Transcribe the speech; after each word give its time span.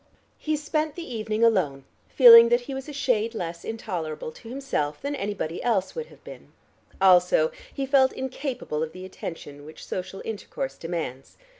He 0.39 0.55
spent 0.57 0.95
the 0.95 1.05
evening 1.07 1.43
alone, 1.43 1.83
feeling 2.09 2.49
that 2.49 2.61
he 2.61 2.73
was 2.73 2.89
a 2.89 2.91
shade 2.91 3.35
less 3.35 3.63
intolerable 3.63 4.31
to 4.31 4.49
himself 4.49 4.99
than 4.99 5.13
anybody 5.15 5.61
else 5.61 5.93
would 5.93 6.07
have 6.07 6.23
been; 6.23 6.53
also, 6.99 7.51
he 7.71 7.85
felt 7.85 8.11
incapable 8.11 8.81
of 8.81 8.93
the 8.93 9.05
attention 9.05 9.63
which 9.63 9.85
social 9.85 10.23
intercourse 10.25 10.75
demands. 10.75 11.37